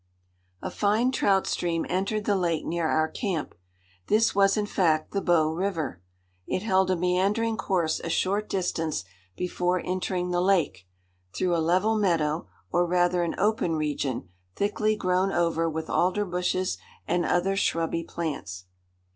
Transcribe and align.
_A 0.67 0.71
fine 0.71 1.11
trout 1.11 1.45
stream 1.45 1.85
entered 1.87 2.25
the 2.25 2.35
lake 2.35 2.65
near 2.65 2.87
our 2.87 3.07
camp. 3.07 3.53
This 4.07 4.33
was, 4.33 4.57
in 4.57 4.65
fact, 4.65 5.11
the 5.11 5.21
Bow 5.21 5.51
River. 5.53 6.01
It 6.47 6.63
held 6.63 6.89
a 6.89 6.95
meandering 6.95 7.55
course 7.55 7.99
a 7.99 8.09
short 8.09 8.49
distance 8.49 9.03
before 9.37 9.79
entering 9.85 10.31
the 10.31 10.41
lake, 10.41 10.87
through 11.35 11.55
a 11.55 11.61
level 11.61 11.95
meadow, 11.95 12.47
or 12.71 12.87
rather 12.87 13.21
an 13.21 13.35
open 13.37 13.75
region, 13.75 14.27
thickly 14.55 14.95
grown 14.95 15.31
over 15.31 15.69
with 15.69 15.87
alder 15.87 16.25
bushes 16.25 16.79
and 17.07 17.23
other 17.23 17.55
shrubby 17.55 18.03
plants. 18.03 18.65